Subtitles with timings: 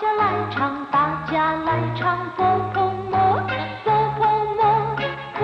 [0.00, 0.24] 家来
[0.54, 0.56] 唱，
[0.94, 0.96] 大
[1.30, 1.32] 家
[1.66, 2.00] 来唱，
[2.36, 2.38] 佛
[2.72, 2.76] 婆
[3.12, 3.14] 摩，
[3.84, 3.86] 佛
[4.18, 4.20] 婆
[4.58, 4.62] 摩，
[5.38, 5.40] 佛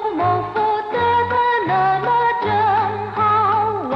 [0.00, 0.56] 婆摩，佛
[0.94, 0.96] 得
[1.30, 1.34] 得
[1.70, 1.72] 那
[2.06, 2.08] 么
[2.44, 2.46] 真
[3.16, 3.18] 好
[3.92, 3.94] 玩。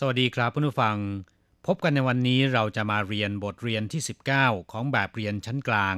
[0.00, 0.96] สวัสดีครับผู้ฟัง
[1.66, 4.02] พบกันในวันนี้เราจะมาเรียนบทเรียนที่
[4.36, 5.96] 19 ของแบบเรียนชั้นกลาง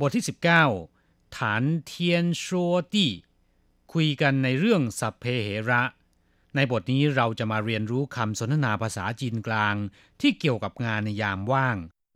[0.00, 0.24] บทที่
[0.78, 3.10] 19 ฐานเทียนชัวตี้
[3.92, 5.82] คุยกันในเรื่องสัพเพเหระ
[6.56, 9.74] ในบทนี้เราจะมาเรียนรู้คำสนทนาภาษาจีนกลาง
[10.20, 11.76] ที่เกี่ยวกับงานในยามว่าง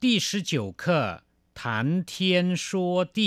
[0.00, 0.84] 第十九课
[1.60, 3.18] 谈天说地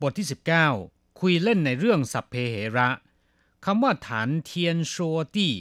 [0.00, 0.26] บทที่
[0.72, 2.88] 19 คุยเล่นในเรื่องสัพเพเหระ
[3.64, 4.94] คำว่าฐานเทียนโช
[5.34, 5.54] ตี้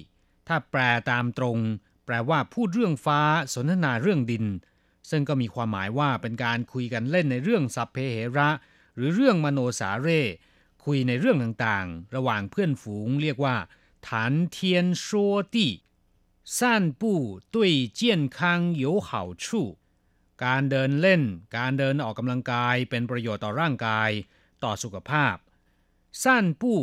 [0.47, 0.81] ถ้าแปล
[1.11, 1.59] ตามตรง
[2.05, 3.21] แปลว่าพูดเรื่องฟ้า
[3.53, 4.45] สนทนาเรื่องดิน
[5.09, 8.49] ซึ่งก็มีความหมายว่าเป็นการคุยกันเล่นในเรื่องสัพเพเหระ
[8.95, 10.21] หรือเรื่องมโนสาเร่
[10.85, 13.55] คุยในเรื่องต่างๆ ระหว่างเพื่อนฝูงเรียกว่า
[14.07, 15.07] ฐานเทียนโช
[15.53, 15.71] ตี้
[16.57, 17.03] 散步
[17.53, 19.77] 对健康有好处
[20.45, 21.21] การเดินเล่น
[21.57, 24.09] การเดินออกกำลังกายเป็นประโยชน์ต่อร่างกาย
[24.63, 25.35] ต่อสุขภาพ
[26.23, 26.79] สั้นปู้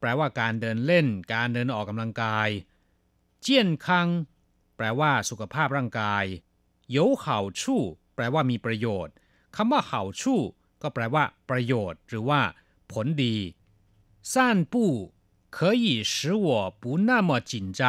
[0.00, 2.48] แปลว่าการเดินเล่น การเดินออกกำลังกาย
[3.42, 4.08] เจียนคัง
[4.76, 6.24] แปลว่าสุขภาพร่างกาย
[6.96, 7.24] 有好
[7.60, 7.62] 处
[8.14, 9.14] แปลว่ามีประโยชน์
[9.56, 10.22] คำว่า好处
[10.82, 12.40] ก็แปลว่า ประโยชน์ หรือว่า
[12.92, 13.36] ผลดี
[14.32, 14.34] 散
[14.72, 14.74] 步
[15.56, 16.14] 可以使
[16.46, 16.48] 我
[16.80, 17.80] 不那么紧张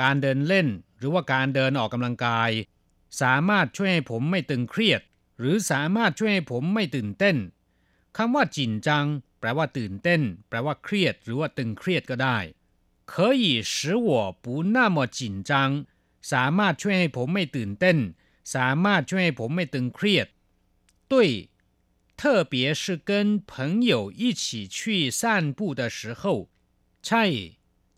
[0.00, 0.68] การเดินเล่น
[0.98, 2.50] หรือว่าการเดินออกกำลังกาย
[3.20, 5.00] สามารถช่วยให้ผมไม่ตึงเครียด
[5.38, 7.36] หรือสามารถช่วยให้ผมไม่ตื่นเต้น
[8.16, 9.06] คำว่าจินจัง
[9.40, 12.38] แปลว่าตื่นเต้น แปลว่าเครียด หรือว่าตึงเครียดก็ได้
[13.12, 13.74] 可以使
[14.08, 14.10] 我
[14.42, 15.20] 不那么紧
[15.50, 15.52] 张
[16.32, 17.98] สามารถช่วยให้ผมไม่ตื่นเต้น
[18.54, 20.26] สามารถช่วยให้ผมไม่ตึงเครียด
[21.10, 21.14] 对
[22.20, 22.20] 特
[22.52, 23.10] 别是跟
[23.50, 24.44] 朋友一起
[24.76, 25.20] 去散
[25.58, 26.22] 步的时候
[27.06, 27.24] ใช่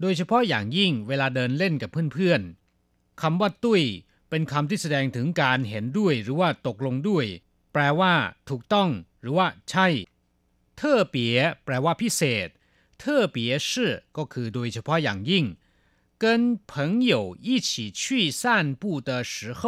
[0.00, 3.82] โดยเฉพาะอย่างยิ่งเวลาเดินเล่นกับเพื่อนๆ คำว่าตุ้ย
[4.30, 7.26] เป็นคำที่แสดงถึงการเห็นด้วยหรือว่าตกลงด้วย
[7.72, 8.14] แปลว่า
[8.48, 8.90] ถูกต้อง
[9.20, 9.88] หรือว่า ใช่
[10.76, 12.48] เทอเปียแปลว่าพิเศษ
[12.98, 15.44] เทอเปียชื่อก็คือโดยเฉพาะอย่างยิ่ง
[16.22, 16.24] 跟
[16.70, 16.72] 朋
[17.10, 17.12] 友
[17.46, 18.42] 一起去散
[18.80, 19.62] 步的时候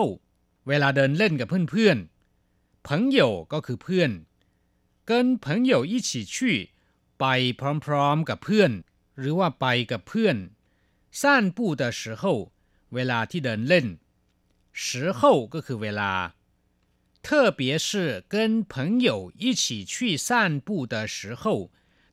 [0.68, 3.18] เวลาเดินเล่นกับเพื่อนๆ朋友
[3.52, 4.10] ก็คือเพื่อน
[5.08, 5.12] 跟
[5.44, 6.36] 朋友一起去
[7.20, 7.24] ไป
[7.84, 8.70] พร้อมๆกับเพื่อน
[9.18, 10.36] หรือว่าไปกับเพื่อน
[11.20, 11.22] 散
[11.56, 12.22] 步的时候
[12.94, 13.86] เวลาที่เดินเล่น
[14.76, 15.20] 时候
[15.54, 16.12] ก็คือเวลา
[17.26, 21.70] 特别是跟朋友一起去散步的时候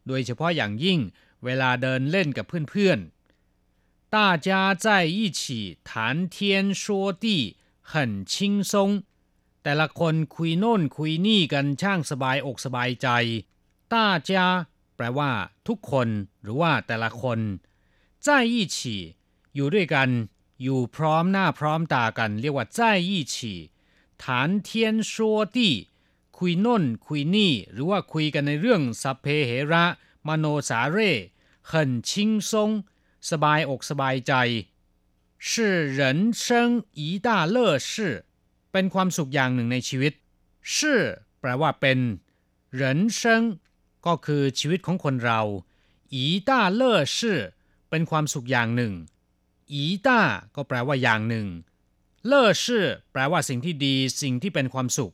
[0.07, 0.99] โดยเฉพาะอย่างยิ่ง
[1.45, 4.49] เวลาเดินเล่นกับเพื่อนๆ大家
[4.85, 7.57] 在一起谈天说地
[7.91, 8.73] 很轻松
[9.63, 13.07] แต่ละคนคุยโน่นคุยนี่กันช่างสบายอกสบายใจ
[13.93, 13.95] 大
[14.29, 14.31] 家
[14.95, 15.31] แปลว่า
[15.67, 16.07] ทุกคน
[16.41, 17.39] หรือว่าแต่ละคน
[18.25, 18.77] 在一起
[19.55, 20.09] อยู่ด้วยกัน
[20.61, 23.35] อยู่พร้อมหน้าพร้อมตากัน เรียกว่า在一起
[24.21, 24.23] 谈
[24.67, 24.69] 天
[25.11, 25.13] 说
[25.55, 25.57] 地
[26.37, 29.85] คุยโน่นคุยนี่ หรือว่าคุยกันในเรื่องสัพเพเหระ
[30.27, 31.11] มโนสาเร่
[31.69, 31.71] 很
[32.09, 32.11] 轻
[32.49, 32.51] 松
[33.29, 34.33] สบายอกสบายใจ
[35.47, 35.49] 是
[35.97, 35.99] 人
[36.43, 37.57] 生一大乐
[37.89, 37.91] 事
[38.71, 40.13] เป็นความสุขอย่างหนึ่งในชีวิต
[40.73, 40.75] 是
[41.39, 41.99] แปลว่าเป็น
[42.79, 42.81] 人
[43.19, 43.21] 生
[44.05, 45.41] ก็คือชีวิตของคนเรา
[46.13, 47.39] อีต้าเล่อชื่อ
[47.89, 48.93] เป็นความสุขอย่างหนึ่ง
[49.71, 50.19] อีต้า
[50.55, 51.47] ก็แปลว่าอย่างหนึ่ง
[52.27, 55.13] เล่อชื่อแปลว่าสิ่งที่ดีสิ่งที่เป็นความสุข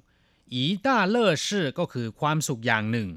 [0.54, 3.10] อีต้าเล่อชื่อก็คือความสุขอย่างหนึ่ง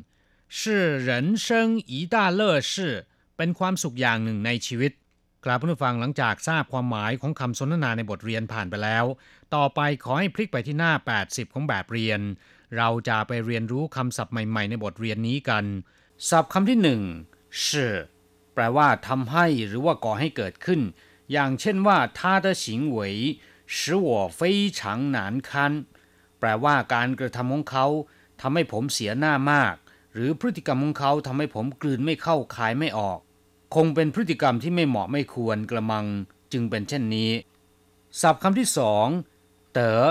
[0.57, 0.61] 是
[1.09, 1.11] 人
[1.45, 1.47] 生
[1.91, 2.75] 一大乐事
[3.37, 4.93] เป็นความสุขอย่างหนึ่งในชีวิต
[5.45, 9.05] กราบผู้ฟังหลังจากทราบความหมายของคำสนทนาในบทเรียนผ่านไปแล้ว
[9.55, 10.93] ต่อไปขอให้พลิกไปที่หน้า
[11.25, 12.21] 80 ของแบบเรียน
[12.77, 15.65] เราจะไปเรียนรู้คำศัพท์ใหม่ ๆ ในบทเรียนนี้กัน
[16.29, 17.03] ศัพท์คำที่หนึ่ง
[17.65, 17.67] 是
[18.55, 20.81] แปลว่าทำให้หรือว่าก่อให้เกิดขึ้น
[21.33, 22.65] อย่างเช่นว่า他的行
[22.97, 22.99] 为
[23.75, 24.41] 使我非
[24.79, 24.81] 常
[25.17, 25.19] 难
[25.49, 25.51] 堪
[26.39, 27.87] แปลว่าการกระทำของเขา
[28.41, 29.75] ทำให้ผมเสียหน้ามาก
[30.15, 33.19] หรือพฤติกรรมของเขาทำให้ผมกลืนไม่เข้าคายไม่ออก
[33.75, 36.07] คงเป็นพฤติกรรมที่ไม่เหมาะไม่ควรกระมัง
[36.53, 37.31] จึงเป็นเช่นนี้
[38.21, 39.07] ศัพท์คำที่สอง
[39.73, 40.03] เต๋อ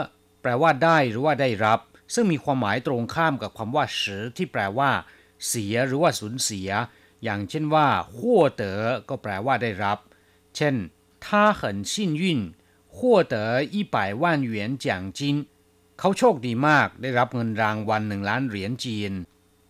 [0.41, 1.79] แปลว่าได้หรือว่าได้รับ
[2.13, 4.91] ซึ่งมีความหมายตรงข้ามกับคำว่าสือที่แปลว่า
[5.47, 6.69] เสียหรือว่าสูญเสีย
[7.23, 9.97] อย่างเช่นว่าขั้วเต๋อก็แปลว่าได้รับ
[10.55, 10.75] เช่น
[11.25, 12.53] 他很幸运
[12.95, 15.19] 获得一百万元奖金
[15.99, 19.11] เขาโชคดีมากได้รับเงินรางวัลหนึ่งล้านเหรียญจีน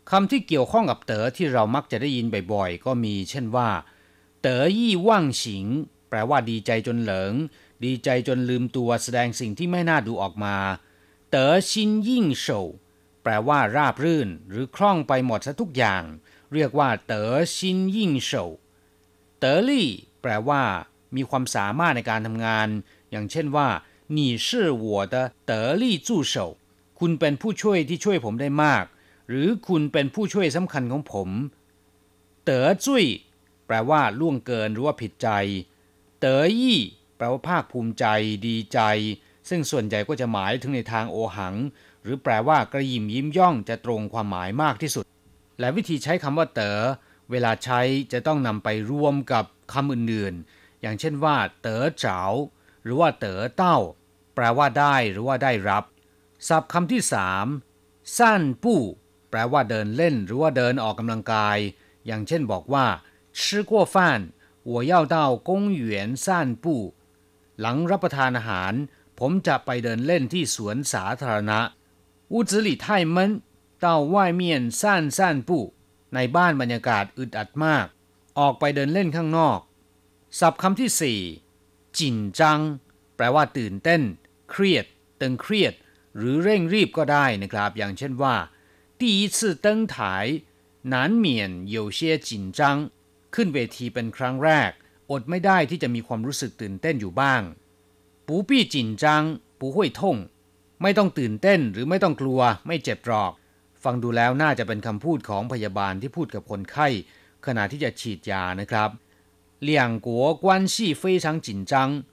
[0.09, 3.69] คำที่เกี่ยวข้องกับเต๋อที่เรามักจะได้ยินบ่อยๆ ก็มี เช่นว่า
[4.42, 5.65] เต๋อยี่ว่างฉิง
[6.09, 7.33] แปลว่าดีใจจนเหลิง
[7.86, 10.57] ดีใจจนลืมตัวแสดงสิ่งที่ไม่น่าดูออกมา
[11.30, 12.68] เต๋อชินยิ่งโฉว
[13.24, 16.04] แปลว่าราบรื่น หรือคล่องไปหมดซะทุกอย่าง
[16.54, 18.50] เรียกว่า เต๋อชินยิ่งโฉว
[19.39, 19.89] เต๋อลี่
[20.21, 20.63] แปลว่า
[21.15, 22.68] มีความสามารถในการทำงาน
[23.12, 23.68] อย่างเช่นว่า
[24.18, 24.48] 你是
[24.86, 25.15] 我的
[25.50, 25.51] 得
[25.81, 26.36] 力助手
[27.00, 28.86] คุณเป็นผู้ช่วยที่ช่วยผมได้มาก
[29.30, 31.30] หรือคุณเป็นผู้ช่วยสำคัญของผม
[32.44, 33.06] เต๋อจุ้ย
[33.68, 35.30] แปลว่าล่วงเกินหรือว่าผิดใจ
[36.19, 36.80] เต๋อยี่
[37.18, 38.06] แปลว่าภาคภูมิใจ
[38.48, 38.80] ดีใจ
[39.50, 41.56] ซึ่งส่วนใหญ่ก็จะหมายถึงในทางโอหัง
[42.04, 45.06] หรือแปลว่ากระยิมยิ้มย่องจะตรงความหมายมากที่สุด
[45.59, 46.80] และวิธีใช้คำว่าเต๋อ
[47.31, 47.81] เวลาใช้
[48.12, 52.19] จะต้องนำไปรวมกับคำอื่นๆ อย่างเช่นว่า เต๋อเจ๋า
[52.83, 53.77] หรือว่าเต๋อเต้า
[54.36, 55.83] แปลว่าได้หรือว่าได้รับ
[56.48, 57.45] ศัพท์คำที่สาม
[58.18, 58.81] สั้นปู้
[59.30, 61.57] แปลว่าเดินเล่นหรือว่าเดินออกกำลังกาย
[62.06, 62.86] อย่างเช่นบอกว่า
[63.39, 63.95] 吃过饭
[64.71, 65.18] 我要到
[65.48, 65.50] 公
[65.81, 65.83] 园
[66.25, 66.27] 散
[66.63, 66.65] 步
[67.59, 68.74] หลังรับประทานอาหาร
[69.19, 71.59] ผมจะไปเดินเล่นที่สวนสาธารณะ
[72.33, 73.18] 屋子里太闷
[73.83, 74.42] 到外面
[74.80, 74.81] 散
[75.18, 75.50] 散步
[76.13, 77.86] ในบ้านบรรยากาศอึดอัดมาก
[78.39, 79.59] ออกไปเดินเล่นข้างนอก
[80.39, 81.19] ศัพท์คำที่สี่
[81.98, 82.59] จินจัง
[83.15, 84.01] แปลว่าตื่นเต้น
[84.51, 84.86] เครียด
[85.21, 85.74] ตึงเครียด
[86.18, 88.36] หรือเร่งรีบก็ได้นะครับ อย่างเช่นว่า
[89.00, 89.95] 第一次登台
[90.94, 91.25] 难免
[91.75, 92.59] 有些紧张
[93.36, 94.71] ขึ้นเวทีเป็นครั้งแรก
[95.12, 97.42] อดไม่ได้ที่จะมีความรู้สึกตื่นเต้นอยู่บ้าง
[98.27, 99.06] 不必紧张
[99.59, 100.01] 不会痛
[100.81, 103.31] ไม่ต้องตื่นเต้นหรือไม่ต้องกลัว ไม่เจ็บหรอก
[103.83, 106.88] ฟังดูแล้วน่าจะเป็นคำพูดของพยาบาลที่พูดกับคนไข้
[107.45, 108.89] ขณะที่จะฉีดยานะครับ
[109.62, 112.04] 两国关系非常紧张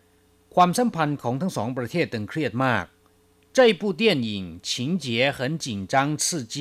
[0.55, 2.85] ความสัมพันธ์ของทั้งสองประเทศตึงเครียดมาก
[3.57, 4.31] 这部电影
[4.69, 5.07] 情节
[5.37, 6.25] 很紧张刺
[6.55, 6.57] 激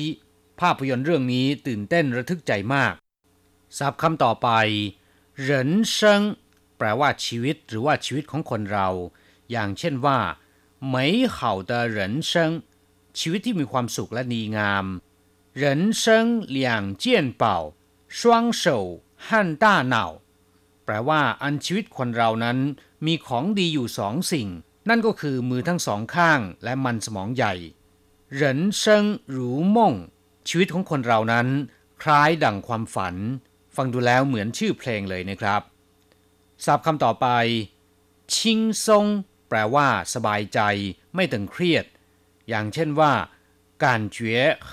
[0.60, 2.94] ภาพยนตร์เรื่องนี้ตื่นเต้นระทึกใจมาก
[3.78, 4.48] ศัพท์คำต่อไป
[5.40, 6.22] เหรินเซิง
[6.76, 8.88] แปลว่าชีวิตหรือว่าชีวิตของคนเรา
[9.50, 10.18] อย่างเช่นว่า
[10.92, 10.96] 美
[11.34, 11.36] 好
[11.70, 11.98] 的人
[12.30, 12.32] 生
[13.18, 14.84] ชีวิตที่มีความสุขและดีงาม
[15.62, 15.64] 人
[16.02, 16.02] 生
[16.56, 16.58] 两
[17.02, 17.04] 件
[17.42, 17.44] 宝
[18.16, 18.18] 双
[18.62, 18.64] 手
[19.24, 19.64] 和大
[19.94, 19.96] 脑
[20.88, 22.58] แปลว่าอันชีวิตคนเรานั้น
[23.06, 24.48] มีของดีอยู่สองสิ่ง
[24.88, 27.54] นั่นก็คือมือทั้งสองข้างและมันสมองใหญ่
[28.32, 29.94] เหรินเซิงหรูม่ง
[30.48, 31.48] ชีวิตของคนเรานั้น
[32.02, 33.14] คล้ายดั่งความฝัน
[33.76, 35.62] ฟังดูแล้วเหมือนชื่อเพลงเลยนะครับ
[36.64, 37.26] ศัพท์คำต่อไป
[38.34, 39.06] ชิงซง
[39.48, 40.60] แปลว่า สบายใจ
[41.14, 41.84] ไม่ตึงเครียด
[42.48, 43.12] อย่างเช่นว่า
[43.82, 43.84] 感
[44.16, 44.18] 觉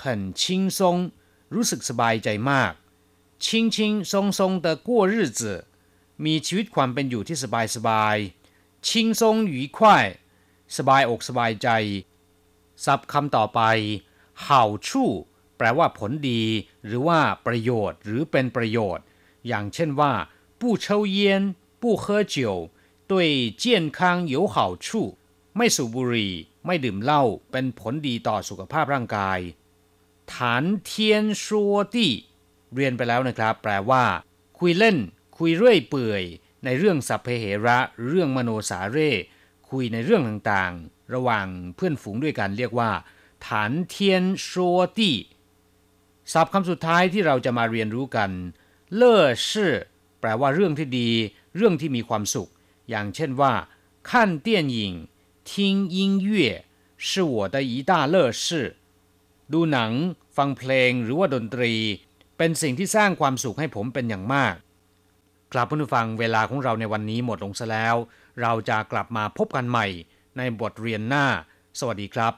[0.40, 0.42] 轻
[0.78, 0.80] 松
[1.54, 2.72] รู้สึกสบายใจมาก
[3.44, 3.76] 轻轻
[4.10, 5.40] 松松的过日子
[6.25, 8.17] มีชีวิตความเป็นอยู่ที่สบายสบาย
[8.87, 10.05] ชิงทรงหยีควาย
[10.77, 11.69] สบายอกสบายใจ
[12.85, 13.61] ศัพท์คำต่อไป
[14.43, 15.09] เห่าชู่
[15.57, 16.41] แปลว่าผลดี
[16.85, 19.05] หรือว่าประโยชน์ หรือเป็นประโยชน์
[19.47, 20.13] อย่างเช่นว่า
[20.59, 21.41] ผู้เช่าเย็น
[21.81, 22.57] ผู้เคอเจียว
[23.11, 23.27] ด้วย
[23.57, 25.05] เจียนคางเหยวเห่าชู่
[25.57, 26.33] ไม่สูบบุหรี่
[26.65, 29.39] ไม่ดื่มเหล้า เป็นผลดีต่อสุขภาพร่างกาย
[30.33, 32.11] ฐานเทียนชัวตี้
[32.73, 34.03] เรียนไปแล้วนะครับ แปลว่า
[34.57, 34.97] คุยเล่น
[35.38, 36.22] คุยเรื่อยเปื่อย
[36.64, 37.78] ในเรื่องสัพเพเหระ
[38.08, 39.10] เรื่องมโนสาเร่
[39.70, 42.90] คุยในเรื่องต่างๆ ระหว่างเพื่อนฝูงด้วยกันเรียกว่า
[43.46, 45.16] ฐานเทียนชัวตี้
[46.32, 48.30] ศัพท์คำสุดท้ายที่เราจะมาเรียนรู้กัน
[48.94, 49.74] เล่อชื่อ
[50.20, 51.08] แปลว่าเรื่องที่ดี
[51.56, 52.50] เรื่องที่มีความสุข
[52.90, 53.52] อย่างเช่นว่า
[54.08, 54.10] 看
[54.46, 54.78] 电影
[55.48, 55.50] 听
[55.96, 56.30] 音乐
[57.06, 58.44] 是我的一大乐事
[59.52, 59.92] ดูหนัง
[60.36, 61.72] ฟังเพลงหรือว่าดนตรี
[62.38, 64.54] เป็นสิ่งที่สร้างความสุขให้ผมเป็นอย่างมาก
[65.53, 67.95] ครับผู้ฟังเวลาของเราในวันนี้หมดลงซะแล้ว
[68.41, 69.87] เราจะกลับมาพบกันใหม่
[70.37, 71.25] ในบทเรียนหน้า
[71.79, 72.33] สวัสดีครับ